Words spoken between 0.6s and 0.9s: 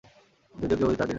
যদিও কেউ